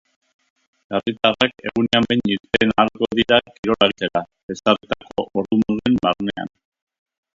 Herritarrak 0.99 1.51
egunean 1.71 2.07
behin 2.13 2.33
irten 2.35 2.73
ahalko 2.83 3.09
dira 3.19 3.39
kirola 3.59 3.91
egitera, 3.93 4.25
ezarritako 4.55 5.27
ordu-mugen 5.43 6.01
barnean. 6.09 6.51